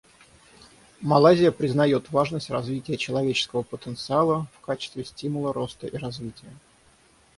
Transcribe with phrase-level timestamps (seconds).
[1.03, 6.49] Малайзия признает важность развития человеческого потенциала в качестве стимула роста и развития.